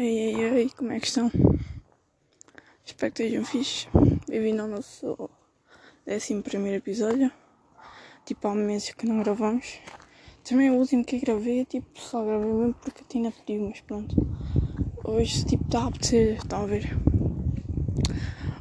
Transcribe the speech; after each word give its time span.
Ei, 0.00 0.36
ei, 0.36 0.44
ei, 0.44 0.70
como 0.76 0.92
é 0.92 1.00
que 1.00 1.08
estão? 1.08 1.28
Espero 2.86 3.12
que 3.12 3.24
estejam 3.24 3.44
fixe. 3.44 3.88
Bem-vindo 4.28 4.62
ao 4.62 4.68
nosso 4.68 5.28
11 6.06 6.34
episódio. 6.76 7.32
Tipo, 8.24 8.46
há 8.46 8.54
meses 8.54 8.92
que 8.92 9.08
não 9.08 9.20
gravamos. 9.24 9.80
Também 10.44 10.70
o 10.70 10.74
último 10.74 11.04
que 11.04 11.18
gravei, 11.18 11.64
tipo, 11.64 11.98
só 11.98 12.24
gravei 12.24 12.48
mesmo 12.48 12.74
porque 12.74 13.02
tinha 13.08 13.32
pedido, 13.32 13.64
mas 13.64 13.80
pronto. 13.80 14.14
Hoje, 15.02 15.44
tipo, 15.44 15.64
está 15.64 15.80
a 15.80 15.86
apetecer, 15.88 16.36
estão 16.36 16.62
a 16.62 16.66
ver? 16.66 16.96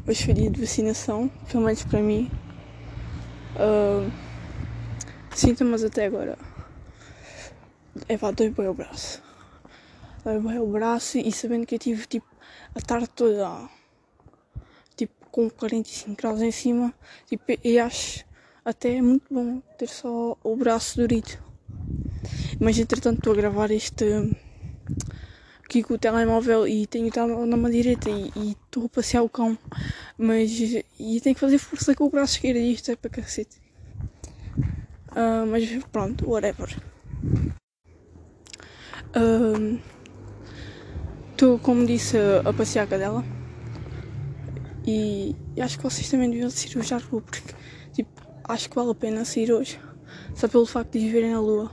Hoje 0.08 0.26
foi 0.26 0.34
dia 0.34 0.50
de 0.50 0.60
vacinação, 0.60 1.28
pelo 1.52 1.66
menos 1.66 1.84
para 1.84 2.02
mim. 2.02 2.32
Uh, 3.58 4.12
sintomas 5.36 5.84
até 5.84 6.08
agora. 6.08 6.36
É 8.10 8.18
pá, 8.18 8.32
dói 8.32 8.50
bem 8.50 8.68
o 8.68 8.74
braço 8.74 9.27
levei 10.34 10.59
o 10.59 10.68
braço 10.68 11.18
e 11.18 11.32
sabendo 11.32 11.66
que 11.66 11.75
eu 11.75 11.80
tive 11.80 12.05
tipo 12.05 12.27
a 12.76 12.81
tarde 12.81 13.09
toda 13.09 13.70
tipo 14.95 15.13
com 15.31 15.50
45 15.50 16.16
graus 16.20 16.41
em 16.41 16.52
cima, 16.52 16.94
tipo, 17.27 17.44
e 17.63 17.80
acho 17.80 18.26
até 18.66 19.02
muito 19.02 19.34
bom 19.34 19.62
ter 19.77 19.88
só 19.88 20.38
o 20.44 20.55
braço 20.55 20.98
dorido. 20.98 21.38
Mas 22.59 22.77
entretanto 22.80 23.20
estou 23.20 23.34
a 23.34 23.36
gravar 23.36 23.72
este 23.72 24.05
aqui 25.63 25.84
com 25.84 25.94
o 25.94 25.98
telemóvel 25.98 26.67
e 26.67 26.88
tenho 26.88 27.08
o 27.08 27.12
telemóvel 27.12 27.45
na 27.45 27.58
mão 27.58 27.70
direita 27.70 28.09
e 28.09 28.52
estou 28.52 28.86
a 28.86 28.89
passear 28.89 29.22
o 29.23 29.30
cão, 29.30 29.58
mas 30.17 30.52
e 31.00 31.22
tenho 31.22 31.36
que 31.36 31.41
fazer 31.41 31.58
força 31.58 31.94
com 31.94 32.05
o 32.05 32.09
braço 32.09 32.36
esquerdo 32.36 32.58
e 32.58 32.73
isto 32.73 32.91
é 32.91 32.95
para 32.95 33.12
cacete. 33.12 33.58
Uh, 35.12 35.45
mas 35.50 35.66
pronto, 35.91 36.30
whatever. 36.30 36.75
Uh, 39.16 39.80
Estou, 41.38 41.59
como 41.59 41.86
disse, 41.86 42.18
a, 42.18 42.52
passear 42.52 42.86
a 42.86 42.88
cadela. 42.88 43.23
E, 44.84 45.36
e, 45.56 45.61
acho 45.61 45.78
que 45.78 45.84
vocês 45.84 46.09
também 46.09 46.31
deviam 46.31 46.50
sair 46.50 46.75
hoje 46.75 46.95
à 46.95 46.98
rua, 46.98 47.22
porque 47.22 47.53
tipo, 47.94 48.09
acho 48.44 48.67
que 48.67 48.75
vale 48.75 48.89
a 48.89 48.95
pena 48.95 49.23
sair 49.23 49.52
hoje. 49.52 49.80
Só 50.34 50.48
pelo 50.48 50.66
facto 50.66 50.94
de 50.94 50.98
viverem 50.98 51.34
na 51.34 51.39
lua. 51.39 51.72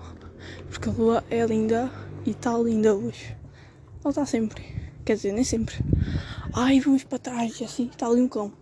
Porque 0.69 0.91
a 0.91 0.93
lua 0.93 1.25
é 1.31 1.47
linda 1.47 1.91
e 2.27 2.33
está 2.33 2.59
linda 2.59 2.95
hoje. 2.95 3.35
Ela 4.03 4.11
está 4.11 4.27
sempre. 4.27 4.63
Quer 5.03 5.15
dizer, 5.15 5.33
nem 5.33 5.45
sempre. 5.45 5.77
Ai, 6.53 6.79
vamos 6.81 7.05
para 7.05 7.19
trás, 7.19 7.63
assim, 7.63 7.87
está 7.87 8.07
ali 8.07 8.21
um 8.21 8.29
cão. 8.29 8.53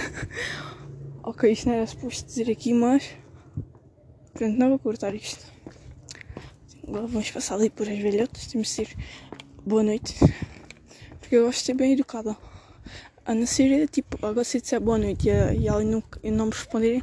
ok, 1.22 1.52
isto 1.52 1.68
não 1.68 1.74
era 1.74 1.86
suposto 1.86 2.26
dizer 2.26 2.50
aqui, 2.50 2.72
mas. 2.72 3.10
Pronto, 4.32 4.56
não 4.56 4.70
vou 4.70 4.78
cortar 4.78 5.14
isto. 5.14 5.52
Agora 6.88 7.06
vamos 7.06 7.30
passar 7.30 7.56
ali 7.56 7.68
por 7.68 7.86
as 7.86 7.98
velhotas. 7.98 8.46
Temos 8.46 8.68
de 8.68 8.72
ser 8.72 8.96
boa 9.64 9.82
noite. 9.82 10.14
Porque 11.20 11.36
eu 11.36 11.46
gosto 11.46 11.60
de 11.60 11.64
ser 11.66 11.74
bem 11.74 11.92
educada. 11.92 12.36
A 13.24 13.34
não 13.34 13.46
ser, 13.46 13.88
tipo, 13.88 14.24
agora 14.26 14.44
se 14.44 14.60
disser 14.60 14.80
boa 14.80 14.98
noite 14.98 15.28
e, 15.28 15.60
e 15.60 15.68
ela 15.68 15.82
não, 15.84 16.02
e 16.22 16.30
não 16.30 16.46
me 16.46 16.52
responderem, 16.52 17.02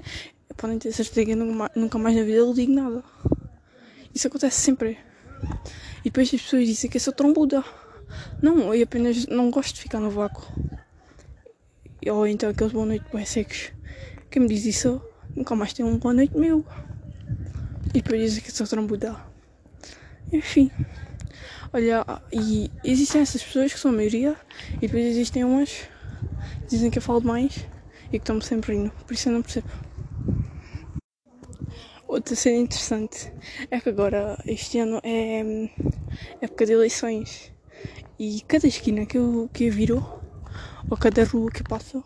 podem 0.57 0.77
ter 0.77 0.91
certeza 0.91 1.25
que 1.25 1.35
nunca, 1.35 1.71
nunca 1.75 1.97
mais 1.97 2.16
na 2.16 2.23
vida 2.23 2.38
eu 2.38 2.53
digo 2.53 2.73
nada. 2.73 3.03
Isso 4.13 4.27
acontece 4.27 4.59
sempre. 4.59 4.97
E 5.99 6.05
depois 6.05 6.33
as 6.33 6.41
pessoas 6.41 6.67
dizem 6.67 6.89
que 6.89 6.97
eu 6.97 7.01
sou 7.01 7.13
trombuda. 7.13 7.63
Não, 8.41 8.73
eu 8.73 8.83
apenas 8.83 9.25
não 9.27 9.49
gosto 9.49 9.75
de 9.75 9.81
ficar 9.81 9.99
no 9.99 10.09
vácuo. 10.09 10.45
Ou 12.05 12.27
então 12.27 12.49
aqueles 12.49 12.73
boa 12.73 12.85
noite 12.85 13.05
bem 13.13 13.25
secos. 13.25 13.71
Quem 14.29 14.41
me 14.41 14.49
diz 14.49 14.66
isso 14.66 15.01
nunca 15.35 15.55
mais 15.55 15.71
tem 15.71 15.85
um 15.85 15.97
boa 15.97 16.13
noite 16.13 16.38
meu. 16.38 16.66
E 17.89 18.01
depois 18.01 18.21
dizem 18.21 18.44
que 18.44 18.49
eu 18.49 18.55
sou 18.55 18.67
trombuda. 18.67 19.16
Enfim. 20.33 20.69
Olha, 21.72 22.03
e 22.34 22.72
existem 22.84 23.22
essas 23.22 23.44
pessoas 23.44 23.72
que 23.72 23.80
são 23.80 23.92
a 23.92 23.94
maioria, 23.94 24.36
e 24.78 24.88
depois 24.88 25.06
existem 25.06 25.44
umas 25.44 25.70
que 25.70 26.67
dizem 26.67 26.89
que 26.89 26.98
eu 26.98 27.02
falo 27.02 27.22
demais 27.22 27.67
e 28.08 28.12
que 28.12 28.17
estão-me 28.17 28.44
sempre 28.44 28.75
indo, 28.75 28.89
por 28.89 29.14
isso 29.14 29.30
eu 29.30 29.34
não 29.34 29.44
percebo. 29.44 29.67
Outra 32.08 32.35
cena 32.35 32.58
interessante 32.58 33.31
é 33.69 33.79
que 33.79 33.88
agora, 33.88 34.41
este 34.47 34.79
ano, 34.79 35.00
é 35.03 35.69
época 36.41 36.66
de 36.66 36.74
eleições 36.74 37.53
e 38.18 38.41
cada 38.47 38.66
esquina 38.66 39.06
que 39.06 39.19
eu, 39.19 39.47
que 39.53 39.66
eu 39.66 39.72
viro, 39.72 40.03
ou 40.90 40.97
cada 40.97 41.24
rua 41.24 41.52
que 41.52 41.62
eu 41.62 41.66
passo, 41.69 42.03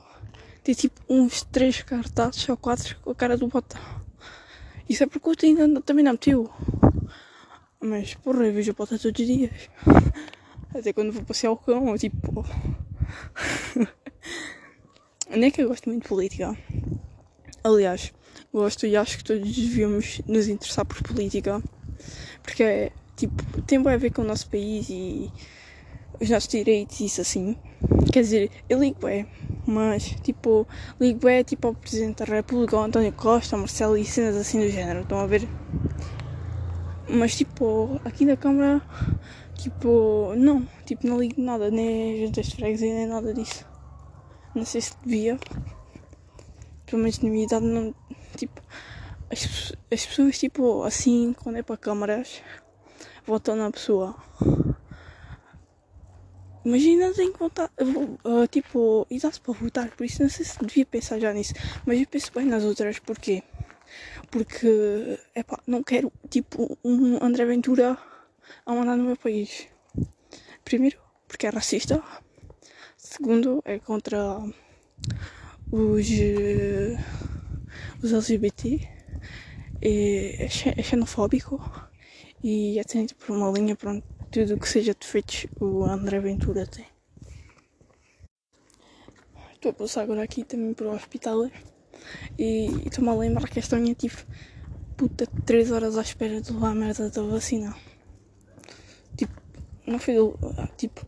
tem 0.61 0.75
tipo 0.75 0.99
uns 1.07 1.41
três 1.41 1.81
cartazes 1.83 2.49
ou 2.49 2.57
quatro 2.57 2.97
com 2.99 3.11
a 3.11 3.15
cara 3.15 3.37
do 3.37 3.47
bota. 3.47 3.79
Isso 4.89 5.03
é 5.03 5.07
porque 5.07 5.29
o 5.29 5.35
ainda 5.45 5.81
também 5.81 6.03
não 6.03 6.11
meteu. 6.11 6.51
Mas, 7.83 8.13
porra, 8.13 8.45
eu 8.45 8.53
vejo 8.53 8.71
a 8.71 8.73
pota 8.73 8.97
todos 8.97 9.19
os 9.19 9.27
dias. 9.27 9.51
Até 10.73 10.93
quando 10.93 11.11
vou 11.11 11.21
passear 11.23 11.51
o 11.51 11.57
cão, 11.57 11.97
tipo. 11.97 12.45
Nem 15.29 15.49
é 15.49 15.51
que 15.51 15.61
eu 15.61 15.67
gosto 15.67 15.89
muito 15.89 16.03
de 16.03 16.07
política. 16.07 16.57
Aliás, 17.61 18.13
gosto 18.53 18.87
e 18.87 18.95
acho 18.95 19.17
que 19.17 19.25
todos 19.25 19.53
devíamos 19.53 20.21
nos 20.25 20.47
interessar 20.47 20.85
por 20.85 21.03
política. 21.03 21.61
Porque, 22.41 22.63
é, 22.63 22.91
tipo, 23.17 23.61
tem 23.63 23.79
a 23.85 23.97
ver 23.97 24.13
com 24.13 24.21
o 24.21 24.25
nosso 24.25 24.49
país 24.49 24.89
e 24.89 25.29
os 26.21 26.29
nossos 26.29 26.47
direitos 26.47 27.01
e 27.01 27.05
isso 27.07 27.19
assim. 27.19 27.57
Quer 28.13 28.21
dizer, 28.21 28.51
eu 28.69 28.79
ligo 28.79 29.05
é, 29.09 29.25
mas 29.67 30.15
tipo, 30.21 30.65
ligo 31.01 31.27
é 31.27 31.43
tipo 31.43 31.67
ao 31.67 31.73
Presidente 31.73 32.23
da 32.23 32.33
República, 32.33 32.77
ao 32.77 32.83
António 32.83 33.11
Costa, 33.11 33.57
ao 33.57 33.59
Marcelo 33.59 33.97
e 33.97 34.05
cenas 34.05 34.37
assim 34.37 34.61
do 34.61 34.69
género. 34.69 35.01
Estão 35.01 35.19
a 35.19 35.27
ver? 35.27 35.45
Mas 37.07 37.35
tipo, 37.35 37.99
aqui 38.05 38.25
na 38.25 38.37
câmara, 38.37 38.81
tipo, 39.55 40.33
não, 40.37 40.67
tipo, 40.85 41.05
não 41.05 41.19
ligo 41.19 41.41
nada, 41.41 41.69
nem 41.69 42.25
juntas 42.25 42.47
de 42.47 42.55
freguesia, 42.55 42.93
nem 42.93 43.07
nada 43.07 43.33
disso. 43.33 43.65
Não 44.55 44.65
sei 44.65 44.81
se 44.81 44.93
devia. 45.03 45.37
Pelo 46.85 47.01
menos 47.01 47.19
na 47.19 47.29
minha 47.29 47.45
idade 47.45 47.65
não. 47.65 47.93
Tipo, 48.37 48.61
as, 49.29 49.73
as 49.91 50.05
pessoas 50.05 50.37
tipo 50.37 50.83
assim, 50.83 51.35
quando 51.43 51.57
é 51.57 51.63
para 51.63 51.77
câmaras, 51.77 52.41
votam 53.25 53.55
na 53.55 53.71
pessoa. 53.71 54.15
Imagina, 56.65 57.13
tenho 57.13 57.33
que 57.33 57.39
votar, 57.39 57.69
uh, 57.77 58.47
tipo, 58.47 59.05
e 59.09 59.19
dá-se 59.19 59.41
para 59.41 59.53
votar, 59.53 59.89
por 59.89 60.05
isso 60.05 60.21
não 60.23 60.29
sei 60.29 60.45
se 60.45 60.57
devia 60.59 60.85
pensar 60.85 61.19
já 61.19 61.33
nisso. 61.33 61.53
Mas 61.85 61.99
eu 61.99 62.07
penso 62.07 62.31
bem 62.33 62.45
nas 62.45 62.63
outras, 62.63 62.99
porquê? 62.99 63.43
Porque, 64.33 65.19
epá, 65.35 65.61
não 65.67 65.83
quero, 65.83 66.11
tipo, 66.27 66.75
um 66.83 67.23
André 67.23 67.45
Ventura 67.45 67.95
a 68.65 68.73
mandar 68.73 68.97
no 68.97 69.03
meu 69.03 69.15
país. 69.15 69.67
Primeiro, 70.65 70.97
porque 71.27 71.45
é 71.45 71.51
racista. 71.51 72.01
Segundo, 72.97 73.61
é 73.63 73.77
contra 73.77 74.39
os, 75.71 76.07
os 78.01 78.11
LGBT. 78.11 78.89
É, 79.79 80.45
é 80.45 80.81
xenofóbico. 80.81 81.61
E 82.43 82.79
é 82.79 82.83
tendo 82.83 83.13
por 83.13 83.37
uma 83.37 83.51
linha, 83.51 83.75
pronto, 83.75 84.03
tudo 84.31 84.57
que 84.57 84.67
seja 84.67 84.95
defeitos 84.99 85.45
o 85.59 85.83
André 85.83 86.19
Ventura 86.19 86.65
tem. 86.65 86.87
Estou 89.53 89.69
a 89.69 89.73
passar 89.73 90.01
agora 90.01 90.23
aqui 90.23 90.43
também 90.43 90.73
para 90.73 90.87
o 90.87 90.95
hospital. 90.95 91.51
E 92.37 92.65
estou-me 92.85 93.09
a 93.09 93.13
lembrar 93.13 93.47
que 93.47 93.59
esta 93.59 93.77
manhã 93.77 93.93
tive 93.93 94.17
puta 94.95 95.25
3 95.45 95.71
horas 95.71 95.97
à 95.97 96.01
espera 96.01 96.41
de 96.41 96.51
levar 96.51 96.71
a 96.71 96.75
merda 96.75 97.09
da 97.09 97.21
vacina. 97.23 97.75
Tipo, 99.15 99.33
não 99.85 99.99
foi 99.99 100.15
do. 100.15 100.37
Tipo, 100.77 101.05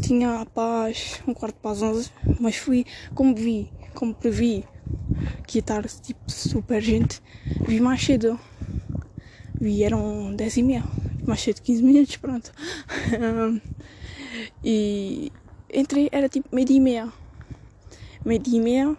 tinha 0.00 0.40
a 0.40 0.46
paz, 0.46 1.20
um 1.26 1.34
quarto 1.34 1.56
para 1.56 1.72
as 1.72 1.82
11, 1.82 2.10
mas 2.40 2.56
fui, 2.56 2.86
como 3.14 3.34
vi, 3.34 3.70
como 3.94 4.14
previ 4.14 4.64
que 5.46 5.58
ia 5.58 5.60
estar 5.60 5.84
tipo 5.88 6.30
super 6.30 6.80
gente, 6.80 7.20
vi 7.66 7.80
mais 7.80 8.02
cedo. 8.02 8.38
Vi, 9.60 9.82
eram 9.82 10.34
10 10.34 10.56
e 10.56 10.62
meia, 10.62 10.84
mais 11.26 11.40
cedo 11.40 11.62
15 11.62 11.82
minutos, 11.82 12.16
pronto. 12.16 12.52
e 14.64 15.32
entrei, 15.72 16.08
era 16.12 16.28
tipo 16.28 16.54
meio 16.54 16.66
dia 16.66 16.76
e 16.76 16.80
meia. 16.80 17.12
Meio 18.24 18.40
dia 18.40 18.58
e 18.58 18.60
meia 18.60 18.96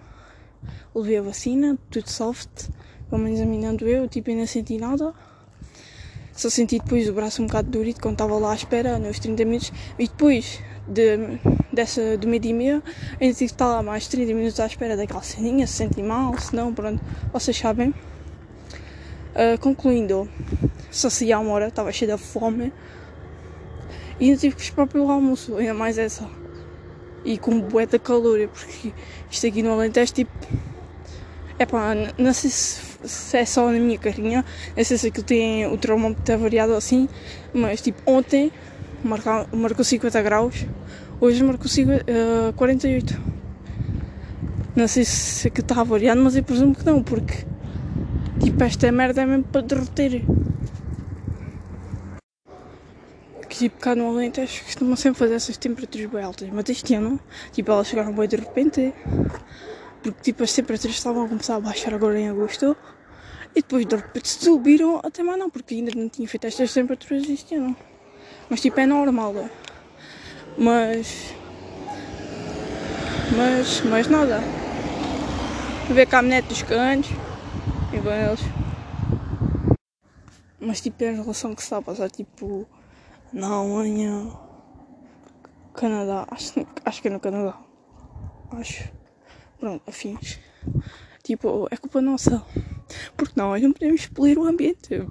levei 0.94 1.18
a 1.18 1.22
vacina, 1.22 1.78
tudo 1.90 2.10
soft, 2.10 2.70
pelo 3.10 3.22
menos 3.22 3.40
examinando 3.40 3.88
eu, 3.88 4.08
tipo, 4.08 4.30
ainda 4.30 4.48
senti 4.48 4.78
nada. 4.78 5.14
Só 6.34 6.50
senti 6.50 6.80
depois 6.80 7.08
o 7.08 7.14
braço 7.14 7.42
um 7.42 7.48
bocado 7.48 7.70
durido 7.70 8.02
quando 8.02 8.16
estava 8.16 8.38
lá 8.38 8.52
à 8.52 8.56
espera, 8.56 9.00
nos 9.00 9.20
30 9.20 9.46
minutos. 9.46 9.72
E 9.98 10.06
depois 10.08 10.60
de, 10.88 11.40
dessa, 11.72 12.18
de 12.18 12.28
meio 12.28 12.46
e 12.46 12.54
meia, 12.54 12.84
ainda 13.22 13.34
tive 13.34 13.36
que 13.38 13.44
estar 13.46 13.68
lá 13.68 13.82
mais 13.82 14.08
30 14.08 14.34
minutos 14.34 14.60
à 14.60 14.66
espera 14.66 14.98
daquela 14.98 15.22
ceninha, 15.22 15.66
se 15.66 15.74
senti 15.74 16.04
mal, 16.04 16.38
se 16.38 16.56
não, 16.56 16.74
pronto, 16.74 17.02
vocês 17.32 17.58
sabem. 17.58 17.94
Uh, 19.36 19.60
concluindo, 19.60 20.30
só 20.92 21.10
saía 21.10 21.40
uma 21.40 21.52
hora, 21.52 21.68
estava 21.68 21.92
cheia 21.92 22.16
de 22.16 22.22
fome. 22.22 22.74
E 24.20 24.26
ainda 24.26 24.38
tive 24.38 24.56
que 24.56 24.62
esperar 24.62 24.88
pelo 24.88 25.10
almoço, 25.10 25.56
ainda 25.58 25.74
mais 25.74 25.98
essa. 25.98 26.30
E 27.26 27.38
com 27.38 27.60
bué 27.60 27.86
de 27.88 27.98
calor, 27.98 28.48
porque 28.48 28.94
isto 29.30 29.48
aqui 29.48 29.64
no 29.64 29.72
Alentejo, 29.74 30.14
tipo, 30.14 30.32
é 31.58 31.66
pá, 31.66 31.94
não 32.18 32.34
sei 32.34 32.50
se, 32.50 33.36
é 33.36 33.46
só 33.46 33.66
na 33.72 33.80
minha 33.80 33.98
carinha, 33.98 34.46
não 34.76 34.84
sei 34.84 34.98
se 34.98 35.08
aquilo 35.08 35.26
tem 35.26 35.66
o 35.66 35.78
termómetro 35.78 36.38
variado 36.38 36.74
assim, 36.74 37.10
mas 37.54 37.82
tipo 37.82 38.00
ontem 38.06 38.52
marcou, 39.04 39.48
marcou 39.54 39.84
50 39.84 40.22
graus, 40.22 40.66
hoje 41.20 41.44
marcou 41.44 41.68
50, 41.68 42.06
uh, 42.50 42.54
48. 42.54 43.22
Não 44.76 44.88
sei 44.88 45.06
se 45.06 45.48
aquilo 45.48 45.64
está 45.64 45.84
variando, 45.84 46.22
mas 46.22 46.36
eu 46.36 46.44
presumo 46.44 46.76
que 46.76 46.86
não, 46.86 47.02
porque 47.02 47.46
tipo 48.42 48.62
esta 48.64 48.92
merda 48.92 49.22
é 49.22 49.26
mesmo 49.26 49.46
para 49.46 49.62
derreter. 49.62 50.22
Que 53.42 53.44
tipo 53.58 53.80
cá 53.80 53.96
no 53.96 54.08
Alentejo 54.08 54.64
costumam 54.64 54.96
sempre 54.96 55.20
fazer 55.20 55.36
essas 55.36 55.58
temperaturas 55.58 56.10
bem 56.10 56.24
altas, 56.24 56.50
mas 56.52 56.70
este 56.70 56.96
ano, 56.96 57.20
tipo, 57.52 57.72
elas 57.72 57.88
chegaram 57.88 58.14
bem 58.14 58.28
de 58.28 58.36
repente, 58.36 58.94
porque 60.02 60.22
tipo 60.22 60.44
as 60.44 60.54
temperaturas 60.54 60.96
estavam 60.96 61.26
a 61.26 61.28
começar 61.28 61.56
a 61.56 61.60
baixar 61.60 61.94
agora 61.94 62.20
em 62.20 62.30
agosto 62.30 62.76
e 63.56 63.62
depois 63.62 63.86
de 63.86 63.96
repente 63.96 64.28
subiram 64.28 65.00
até 65.04 65.24
mais 65.24 65.40
não, 65.40 65.50
porque 65.50 65.76
ainda 65.76 65.92
não 65.96 66.10
tinha 66.10 66.28
feito 66.28 66.46
estas 66.46 66.74
temperaturas 66.74 67.30
este 67.30 67.56
ano. 67.56 67.76
Mas 68.50 68.62
tipo 68.62 68.80
é 68.80 68.86
normal. 68.86 69.50
Mas. 70.58 71.34
Mas. 73.36 73.82
Mas 73.82 74.08
nada. 74.08 74.42
Ver 75.90 76.06
caminhonete 76.06 76.50
dos 76.50 76.64
cantos. 76.64 77.12
E 77.94 78.00
bem 78.00 78.14
eles. 78.14 78.42
Mas 80.60 80.82
tipo 80.82 81.04
é 81.04 81.10
a 81.10 81.14
relação 81.14 81.56
que 81.56 81.62
se 81.62 81.68
está 81.68 81.78
a 81.78 81.82
passar 81.82 82.10
tipo 82.10 82.68
na 83.34 83.48
Alemanha. 83.48 84.32
Canadá. 85.74 86.26
Acho, 86.32 86.66
acho 86.86 87.02
que 87.02 87.08
é 87.08 87.12
no 87.12 87.20
Canadá. 87.20 87.60
Acho. 88.52 88.92
Pronto, 89.60 89.84
afins. 89.88 90.40
Tipo, 91.24 91.68
é 91.72 91.78
culpa 91.78 92.02
nossa. 92.02 92.46
Porque 93.18 93.34
nós 93.36 93.62
não 93.62 93.74
podemos 93.74 94.06
polir 94.08 94.38
o 94.38 94.46
ambiente. 94.46 95.08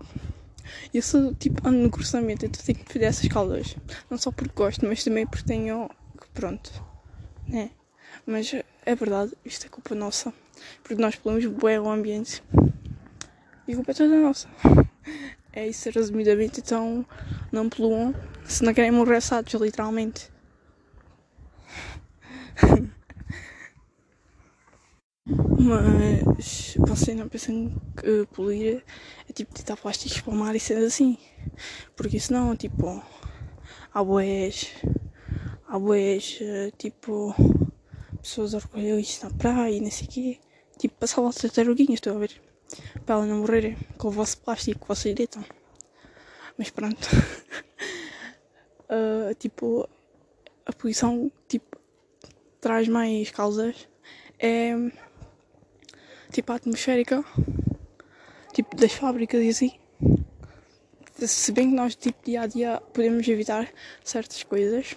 Eu 0.93 1.03
sou 1.03 1.35
tipo 1.35 1.67
ando 1.67 1.79
no 1.79 1.91
cruzamento, 1.91 2.47
então 2.47 2.63
tenho 2.65 2.79
que 2.79 2.93
fazer 2.93 3.05
essas 3.05 3.29
caldas. 3.29 3.77
Não 4.11 4.17
só 4.17 4.31
porque 4.31 4.55
gosto, 4.55 4.87
mas 4.87 5.05
também 5.05 5.27
porque 5.27 5.45
tenho. 5.45 5.91
Pronto. 6.33 6.71
Né? 7.47 7.71
Mas 8.27 8.55
é 8.87 8.95
verdade, 8.95 9.33
isto 9.45 9.67
é 9.67 9.69
culpa 9.69 9.95
nossa. 9.95 10.33
Porque 10.83 11.01
nós 11.01 11.17
poluímos 11.17 11.47
bem 11.63 11.79
o 11.79 11.89
ambiente. 11.89 12.43
E 13.67 13.73
a 13.73 13.77
culpa 13.77 13.91
é 13.91 13.95
toda 13.95 14.17
nossa. 14.17 14.49
É 15.56 15.69
isso 15.69 15.89
resumidamente, 15.89 16.59
então 16.59 17.06
não 17.53 17.69
poluam 17.69 18.12
se 18.45 18.65
não 18.65 18.75
querem 18.75 18.91
morrer 18.91 19.19
assados, 19.19 19.55
literalmente. 19.55 20.29
Mas 25.27 26.75
vocês 26.77 27.17
não 27.17 27.29
pensam 27.29 27.73
que 27.97 28.27
polir 28.33 28.83
é 29.29 29.33
tipo 29.33 29.55
tirar 29.55 29.77
plásticos 29.77 30.21
para 30.21 30.33
o 30.33 30.37
mar 30.37 30.56
e 30.56 30.61
ser 30.61 30.77
assim. 30.85 31.17
Porque 31.95 32.19
senão, 32.19 32.56
tipo, 32.56 33.01
há 33.93 34.03
boés, 34.03 34.73
há 35.69 35.79
boés, 35.79 36.41
tipo, 36.77 37.33
pessoas 38.21 38.55
isso 39.01 39.25
na 39.25 39.31
praia 39.31 39.71
e 39.71 39.81
não 39.81 39.91
sei 39.91 40.06
o 40.09 40.11
quê. 40.11 40.41
Tipo, 40.79 41.06
salvar 41.06 41.31
as 41.31 41.37
tartaruguinhas, 41.37 41.95
estou 41.95 42.17
a 42.17 42.19
ver? 42.19 42.44
Para 43.05 43.17
elas 43.17 43.29
não 43.29 43.38
morrerem 43.38 43.76
com 43.99 44.09
o 44.09 44.11
vosso 44.11 44.38
plástico 44.38 44.81
que 44.81 44.88
vocês 44.88 45.15
deitam. 45.15 45.44
Mas 46.56 46.71
pronto. 46.71 47.09
uh, 48.91 49.35
tipo, 49.38 49.88
a 50.67 50.73
poluição, 50.73 51.31
tipo, 51.49 51.79
traz 52.61 52.88
mais 52.88 53.31
causas. 53.31 53.88
É 54.38 54.75
tipo 56.35 56.53
atmosférica, 56.53 57.25
tipo 58.53 58.75
das 58.75 58.93
fábricas 58.93 59.41
e 59.41 59.49
assim. 59.50 59.73
Se 61.17 61.53
bem 61.53 61.70
que 61.70 61.77
nós, 61.77 61.94
tipo, 61.94 62.25
dia 62.25 62.43
a 62.43 62.47
dia 62.49 62.82
podemos 62.93 63.27
evitar 63.29 63.73
certas 64.03 64.43
coisas. 64.43 64.97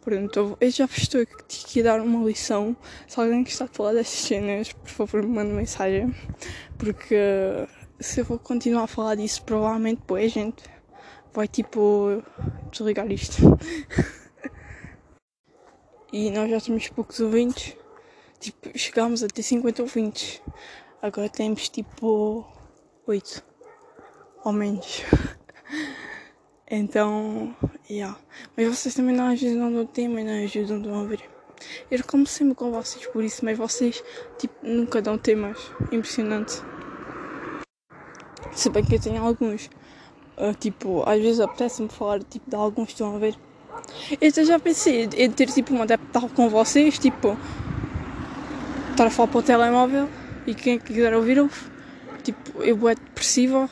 Portanto, 0.00 0.56
eu 0.60 0.70
já 0.70 0.84
estou 0.84 1.20
aqui 1.20 1.80
a 1.80 1.84
dar 1.84 2.00
uma 2.00 2.26
lição. 2.26 2.76
Se 3.06 3.18
alguém 3.18 3.44
que 3.44 3.50
está 3.50 3.64
a 3.64 3.68
falar 3.68 3.92
destas 3.92 4.20
cenas, 4.20 4.72
por 4.72 4.88
favor, 4.88 5.22
me 5.22 5.34
mande 5.34 5.52
mensagem. 5.52 6.14
Porque 6.78 7.16
se 8.00 8.20
eu 8.20 8.24
for 8.24 8.38
continuar 8.38 8.84
a 8.84 8.86
falar 8.86 9.14
disso, 9.14 9.42
provavelmente 9.44 10.00
depois 10.00 10.24
a 10.24 10.28
gente 10.28 10.64
vai 11.32 11.48
tipo 11.48 12.22
desligar 12.70 13.10
isto. 13.10 13.36
e 16.12 16.30
nós 16.30 16.50
já 16.50 16.60
temos 16.60 16.88
poucos 16.88 17.20
ouvintes. 17.20 17.76
Tipo, 18.40 18.78
chegámos 18.78 19.22
a 19.22 19.28
ter 19.28 19.42
50 19.42 19.82
ouvintes. 19.82 20.42
Agora 21.00 21.28
temos 21.28 21.68
tipo 21.68 22.46
8 23.06 23.42
ou 24.44 24.52
menos. 24.52 25.02
então, 26.68 27.54
yeah. 27.88 28.18
Mas 28.56 28.66
vocês 28.66 28.94
também 28.94 29.14
não 29.14 29.28
ajudam 29.28 29.70
no 29.70 29.86
tema 29.86 30.20
e 30.20 30.24
não 30.24 30.44
ajudam 30.44 31.00
a 31.00 31.04
ver. 31.04 31.22
Eu 31.90 32.02
como 32.04 32.26
sempre 32.26 32.54
com 32.54 32.72
vocês 32.72 33.06
por 33.06 33.22
isso, 33.22 33.44
mas 33.44 33.56
vocês 33.56 34.02
tipo, 34.38 34.54
nunca 34.62 35.00
dão 35.00 35.16
temas. 35.16 35.58
Impressionante. 35.92 36.60
Se 38.52 38.68
bem 38.70 38.84
que 38.84 38.96
eu 38.96 39.00
tenho 39.00 39.22
alguns. 39.22 39.70
Uh, 40.36 40.52
tipo, 40.58 41.02
às 41.08 41.20
vezes 41.20 41.40
apetece-me 41.40 41.88
falar 41.88 42.22
tipo, 42.22 42.50
de 42.50 42.56
alguns, 42.56 42.88
estão 42.88 43.14
a 43.14 43.18
ver? 43.18 43.36
Eu 44.20 44.44
já 44.44 44.58
pensei 44.58 45.08
em 45.16 45.30
ter 45.30 45.46
tipo 45.46 45.72
uma 45.72 45.84
adaptação 45.84 46.28
com 46.28 46.48
vocês, 46.48 46.98
tipo, 46.98 47.36
estar 48.90 49.06
a 49.06 49.10
falar 49.10 49.28
para 49.28 49.38
o 49.38 49.42
telemóvel 49.42 50.08
e 50.46 50.54
quem 50.54 50.78
quiser 50.78 51.14
ouvir 51.14 51.38
ouve. 51.38 51.60
Tipo, 52.22 52.62
eu 52.62 52.88
é 52.88 52.94
depressiva. 52.94 53.70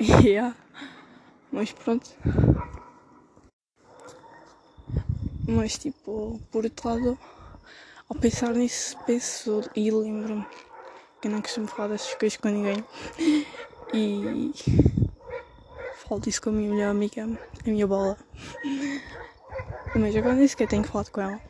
yeah. 0.22 0.54
Mas 1.50 1.72
pronto. 1.72 2.08
Mas 5.46 5.78
tipo, 5.78 6.40
por 6.50 6.64
outro 6.64 6.88
lado, 6.88 7.18
ao 8.08 8.16
pensar 8.16 8.54
nisso, 8.54 8.96
penso 9.06 9.62
e 9.74 9.90
lembro-me 9.90 10.46
que 11.20 11.28
eu 11.28 11.30
não 11.32 11.42
costumo 11.42 11.66
falar 11.66 11.88
dessas 11.88 12.14
coisas 12.14 12.36
com 12.36 12.48
ninguém. 12.48 12.84
E 13.92 14.52
falo 16.06 16.20
disso 16.20 16.42
com 16.42 16.50
a 16.50 16.52
minha 16.52 16.70
melhor 16.70 16.90
amiga, 16.90 17.24
a 17.24 17.70
minha 17.70 17.86
bola. 17.86 18.16
Mas 19.94 20.14
agora 20.14 20.34
nem 20.34 20.46
sequer 20.46 20.68
tenho 20.68 20.84
falado 20.84 21.10
com 21.10 21.20
ela. 21.20 21.40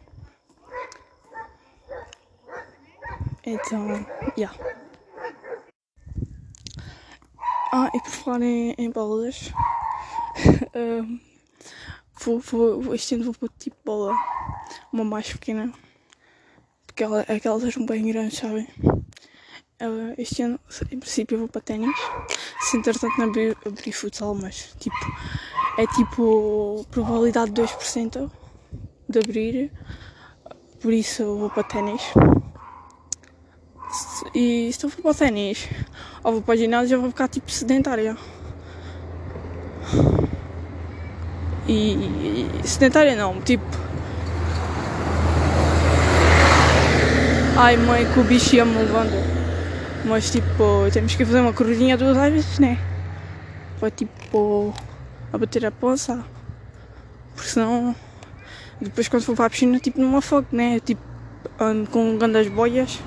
Então, 3.44 4.06
yeah. 4.36 4.56
Ah, 7.72 7.90
e 7.92 8.00
por 8.00 8.10
falar 8.10 8.42
em, 8.42 8.74
em 8.78 8.90
bolas, 8.90 9.52
um, 10.74 11.20
vou, 12.20 12.38
vou, 12.40 12.94
este 12.94 13.14
ano 13.14 13.24
vou 13.24 13.34
pôr 13.34 13.50
tipo 13.58 13.76
bola, 13.84 14.14
uma 14.92 15.04
mais 15.04 15.32
pequena, 15.32 15.72
porque 16.86 17.02
ela, 17.02 17.20
aquelas 17.22 17.64
eram 17.64 17.86
bem 17.86 18.06
grandes, 18.06 18.38
sabem? 18.38 18.68
Uh, 19.80 20.12
este 20.18 20.42
ano, 20.42 20.58
em 20.90 20.98
princípio, 20.98 21.38
vou 21.38 21.48
para 21.48 21.60
ténis, 21.60 21.96
se 22.60 22.76
entretanto 22.76 23.16
não 23.18 23.26
abrir, 23.26 23.92
futsal, 23.92 24.34
mas 24.34 24.74
tipo, 24.80 24.96
é 25.78 25.86
tipo 25.86 26.84
probabilidade 26.90 27.52
de 27.52 27.62
2% 27.62 28.30
de 29.08 29.18
abrir, 29.20 29.72
por 30.80 30.92
isso 30.92 31.36
vou 31.36 31.50
para 31.50 31.62
ténis. 31.62 32.02
E 34.34 34.70
se 34.72 34.84
eu 34.84 34.90
for 34.90 35.02
para 35.02 35.10
o 35.10 35.14
ténis 35.14 35.68
ou 36.22 36.32
vou 36.32 36.42
para 36.42 36.54
o 36.54 36.56
ginásio, 36.56 36.96
eu 36.96 37.00
vou 37.00 37.10
ficar 37.10 37.28
tipo 37.28 37.50
sedentária. 37.50 38.16
E, 41.68 42.48
e 42.64 42.66
sedentária 42.66 43.14
não, 43.14 43.40
tipo. 43.42 43.64
Ai 47.56 47.76
mãe, 47.76 48.06
que 48.06 48.18
o 48.18 48.24
bicho 48.24 48.56
ia 48.56 48.64
me 48.64 48.78
levando. 48.78 49.12
Mas 50.04 50.30
tipo, 50.30 50.88
temos 50.92 51.14
que 51.14 51.24
fazer 51.24 51.40
uma 51.40 51.52
corridinha 51.52 51.96
duas 51.96 52.16
vezes, 52.16 52.58
né? 52.58 52.78
Para 53.78 53.90
tipo. 53.90 54.72
a 55.32 55.36
bater 55.36 55.66
a 55.66 55.70
pança. 55.70 56.24
Porque 57.34 57.50
senão. 57.50 57.94
Depois 58.80 59.08
quando 59.08 59.24
for 59.24 59.36
para 59.36 59.46
a 59.46 59.50
piscina, 59.50 59.78
tipo, 59.78 60.00
não 60.00 60.08
me 60.08 60.16
afogo, 60.16 60.46
né? 60.52 60.80
Tipo, 60.80 61.02
ando 61.60 61.90
com 61.90 62.16
grandes 62.16 62.48
boias. 62.48 62.98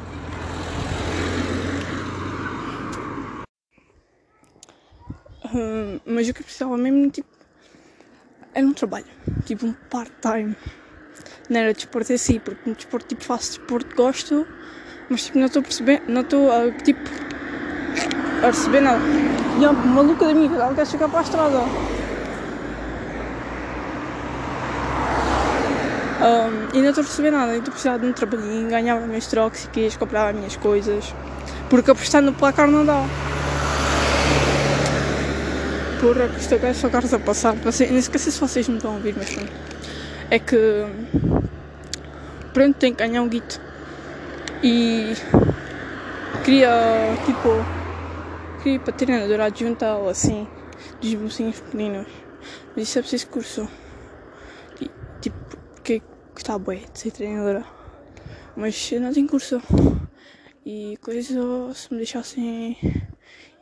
mas 6.05 6.29
o 6.29 6.33
que 6.33 6.41
eu 6.41 6.45
precisava 6.45 6.77
mesmo, 6.77 7.09
tipo, 7.09 7.29
era 8.53 8.65
um 8.65 8.73
trabalho, 8.73 9.05
tipo 9.45 9.65
um 9.65 9.73
part-time. 9.89 10.55
Não 11.49 11.59
era 11.59 11.73
desporto 11.73 12.11
em 12.13 12.17
si, 12.17 12.39
porque 12.39 12.69
no 12.69 12.75
desporto, 12.75 13.07
tipo, 13.07 13.23
faço 13.23 13.59
desporto, 13.59 13.95
gosto, 13.95 14.47
mas 15.09 15.25
tipo, 15.25 15.39
não 15.39 15.45
estou 15.45 15.61
a 15.61 15.63
perceber, 15.63 16.01
não 16.07 16.21
estou 16.21 16.51
a, 16.51 16.71
tipo, 16.71 17.09
a 18.43 18.47
receber 18.47 18.81
nada. 18.81 19.01
E 19.59 19.65
a 19.65 19.73
maluca 19.73 20.25
da 20.25 20.33
minha 20.33 20.49
vida, 20.49 20.63
ela 20.63 20.73
quer 20.73 20.87
chegar 20.87 21.09
para 21.09 21.19
a 21.19 21.23
estrada. 21.23 21.59
Um, 26.21 26.77
e 26.77 26.81
não 26.81 26.89
estou 26.89 27.03
a 27.03 27.07
receber 27.07 27.31
nada, 27.31 27.55
então 27.55 27.71
precisava 27.71 27.99
de 27.99 28.05
um 28.05 28.13
trabalhinho, 28.13 28.69
ganhava 28.69 29.05
meus 29.07 29.27
e 29.33 29.97
comprava 29.97 30.33
minhas 30.33 30.55
coisas. 30.55 31.13
Porque 31.69 31.89
apostar 31.89 32.21
no 32.21 32.33
placar 32.33 32.67
não 32.67 32.85
dá. 32.85 33.03
Porra 36.01 36.27
que 36.27 36.39
isto 36.39 36.55
agora 36.55 36.73
só 36.73 36.89
carros 36.89 37.13
a 37.13 37.19
passar. 37.19 37.55
Você, 37.57 37.85
nem 37.85 37.99
esqueci 37.99 38.31
se 38.31 38.39
vocês 38.39 38.67
me 38.67 38.77
estão 38.77 38.93
a 38.93 38.95
ouvir, 38.95 39.13
mas 39.15 39.29
pronto. 39.29 39.51
É 40.31 40.39
que. 40.39 40.57
Pronto, 42.53 42.77
tenho 42.77 42.95
que 42.95 43.07
ganhar 43.07 43.21
um 43.21 43.29
guito. 43.29 43.61
E. 44.63 45.13
Queria, 46.43 46.71
tipo. 47.25 47.49
Queria 48.57 48.75
ir 48.75 48.79
para 48.79 48.93
treinadora 48.93 49.45
adjunta 49.45 49.95
ou 49.95 50.09
assim. 50.09 50.47
Dos 50.99 51.13
mocinhos 51.13 51.59
pequeninos. 51.59 52.07
Mas 52.75 52.89
isso 52.89 52.97
é 52.97 53.01
preciso 53.01 53.27
curso. 53.27 53.67
E, 54.81 54.89
tipo, 55.21 55.37
porque 55.75 56.01
está 56.35 56.57
bué 56.57 56.81
de 56.91 56.99
ser 56.99 57.11
treinadora. 57.11 57.63
Mas 58.55 58.91
eu 58.91 58.99
não 58.99 59.13
tenho 59.13 59.27
curso. 59.27 59.61
E 60.65 60.97
coisa, 61.01 61.73
se 61.73 61.91
me 61.91 61.97
deixassem 61.97 62.77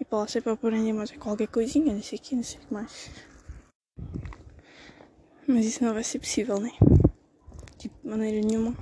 para 0.09 0.19
lá 0.19 0.27
sempre 0.27 0.45
para 0.45 0.53
aprender 0.53 0.91
mais 0.91 1.11
qualquer 1.11 1.47
coisinha, 1.47 1.93
não 1.93 2.01
sei 2.01 2.17
o 2.17 2.21
que, 2.21 2.35
não 2.35 2.43
sei 2.43 2.59
o 2.59 2.65
que 2.65 2.73
mais. 2.73 3.11
Mas 5.47 5.65
isso 5.65 5.83
não 5.83 5.93
vai 5.93 6.03
ser 6.03 6.19
possível, 6.19 6.59
né? 6.59 6.71
Tipo, 7.77 7.95
de 8.03 8.09
maneira 8.09 8.45
nenhuma. 8.45 8.75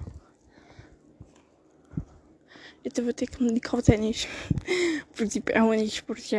Eu 2.83 2.89
até 2.89 3.01
vou 3.01 3.13
ter 3.13 3.27
que 3.27 3.41
me 3.41 3.49
dedicar 3.49 3.75
ao 3.75 3.83
ténis. 3.83 4.27
Porque, 5.13 5.27
tipo, 5.27 5.51
é 5.51 5.61
um 5.61 5.69
único 5.69 5.87
esporte 5.87 6.29
que. 6.29 6.35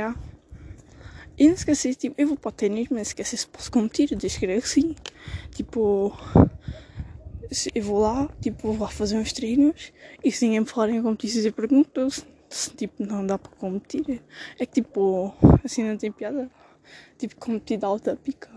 E 1.37 1.47
não 1.47 1.55
esqueci, 1.55 1.95
tipo, 1.95 2.21
eu 2.21 2.27
vou 2.27 2.37
para 2.37 2.49
o 2.49 2.53
ténis, 2.53 2.89
mas 2.91 3.09
esqueci 3.09 3.37
se 3.37 3.47
posso 3.47 3.71
competir. 3.71 4.11
Eu 4.11 4.19
disse 4.19 4.41
que 4.41 4.61
sim. 4.63 4.97
Tipo, 5.55 6.17
eu 7.75 7.83
vou 7.83 8.01
lá, 8.01 8.29
tipo, 8.41 8.73
vou 8.73 8.87
lá 8.87 8.89
fazer 8.89 9.17
uns 9.17 9.33
treinos. 9.33 9.93
E 10.25 10.33
se 10.33 10.45
ninguém 10.45 10.61
me 10.61 10.67
falar 10.67 10.91
em 10.91 11.03
competições, 11.03 11.45
eu 11.45 11.53
pergunto 11.53 12.11
se, 12.11 12.21
se, 12.21 12.27
tipo, 12.77 13.05
não 13.05 13.27
dá 13.27 13.39
para 13.39 13.53
competir. 13.53 14.23
É 14.59 14.67
que, 14.67 14.83
tipo, 14.83 15.35
assim 15.65 15.85
não 15.85 15.97
tem 15.97 16.11
piada. 16.11 16.51
Tipo, 17.17 17.37
competir 17.37 17.79
de 17.79 17.85
alta 17.85 18.17
pica. 18.17 18.51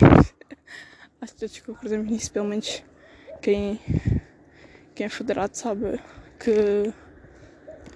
Acho 1.20 1.34
que 1.34 1.40
todos 1.40 1.60
concordamos 1.60 2.10
nisso, 2.10 2.32
pelo 2.32 2.46
menos 2.46 2.82
quem, 3.42 3.78
quem 4.94 5.06
é 5.06 5.08
federado 5.08 5.56
sabe 5.56 6.00
que 6.38 6.92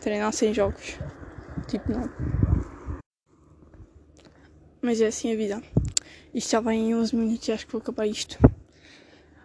treinar 0.01 0.33
sem 0.33 0.53
jogos, 0.53 0.99
tipo, 1.67 1.91
não. 1.93 2.11
Mas 4.83 5.01
é 5.01 5.07
assim 5.07 5.33
a 5.33 5.37
vida. 5.37 5.63
Isto 6.35 6.51
já 6.51 6.61
vai 6.61 6.75
em 6.75 6.95
11 6.95 7.17
minutos 7.17 7.49
e 7.49 7.53
acho 7.53 7.65
que 7.65 7.73
vou 7.73 7.81
acabar 7.81 8.07
isto. 8.07 8.39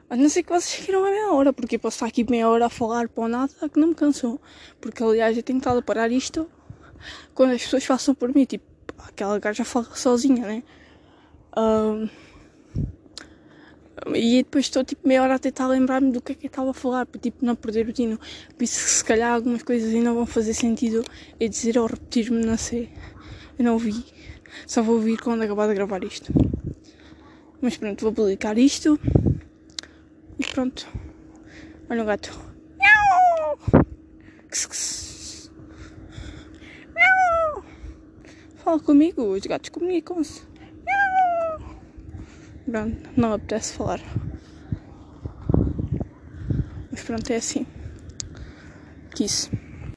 A 0.10 0.16
não 0.16 0.28
ser 0.28 0.42
que 0.44 0.50
vocês 0.50 0.84
queiram 0.84 1.06
a 1.06 1.12
meia 1.12 1.32
hora, 1.32 1.54
porque 1.54 1.78
posso 1.78 1.98
estar 1.98 2.08
aqui 2.08 2.30
meia 2.30 2.50
hora 2.50 2.66
a 2.66 2.70
falar 2.70 3.08
para 3.08 3.28
nada 3.28 3.54
que 3.72 3.80
não 3.80 3.90
me 3.90 3.96
cansou. 3.96 4.42
Porque 4.82 5.04
aliás 5.04 5.38
eu 5.38 5.44
tenho 5.44 5.60
estado 5.60 5.80
a 5.80 5.82
parar 5.82 6.12
isto 6.12 6.50
quando 7.36 7.52
as 7.52 7.62
pessoas 7.62 7.86
façam 7.86 8.16
por 8.16 8.34
mim. 8.34 8.46
Tipo, 8.46 8.66
aquela 8.98 9.38
gaja 9.38 9.64
fala 9.64 9.86
sozinha, 9.94 10.48
né? 10.48 10.64
Um, 11.56 12.10
e 14.16 14.44
depois 14.44 14.66
estou 14.66 14.84
tipo 14.84 15.08
meia 15.08 15.22
hora 15.22 15.36
a 15.36 15.40
tentar 15.40 15.68
lembrar-me 15.68 16.12
do 16.12 16.22
que 16.22 16.32
é 16.32 16.36
que 16.36 16.46
eu 16.48 16.50
estava 16.50 16.72
a 16.72 16.74
falar, 16.74 17.06
para 17.06 17.20
tipo 17.20 17.46
não 17.46 17.56
perder 17.56 17.88
o 17.88 17.94
tino. 17.94 18.20
Por 18.58 18.64
isso 18.64 18.80
se 18.80 19.04
calhar 19.04 19.34
algumas 19.34 19.62
coisas 19.62 19.94
ainda 19.94 20.12
vão 20.14 20.26
fazer 20.26 20.54
sentido 20.54 21.04
e 21.40 21.48
dizer 21.50 21.78
ou 21.78 21.86
repetir-me, 21.86 22.44
não 22.44 22.58
sei. 22.58 22.90
Eu 23.58 23.66
não 23.66 23.74
ouvi. 23.74 23.94
Só 24.66 24.82
vou 24.82 24.96
ouvir 24.96 25.18
quando 25.22 25.44
acabar 25.44 25.68
de 25.68 25.76
gravar 25.76 26.04
isto. 26.04 26.34
Mas 27.62 27.78
pronto, 27.78 28.02
vou 28.02 28.14
publicar 28.14 28.58
isto. 28.58 29.00
Pronto. 30.60 30.90
Olha 31.90 32.04
o 32.04 32.06
gato. 32.06 32.38
Fala 38.58 38.78
comigo, 38.82 39.22
os 39.22 39.46
gatos 39.46 39.70
comunicam-se. 39.70 40.44
Pronto, 42.70 43.10
não 43.16 43.32
apetece 43.32 43.72
falar. 43.72 44.02
Mas 46.92 47.04
pronto, 47.06 47.32
é 47.32 47.38
assim. 47.38 47.66
Quis. 49.16 49.50